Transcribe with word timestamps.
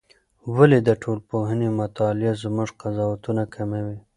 ولې 0.55 0.79
د 0.87 0.89
ټولنپوهنې 1.01 1.69
مطالعه 1.81 2.33
زموږ 2.43 2.69
قضاوتونه 2.81 3.43
کموي؟ 3.53 3.97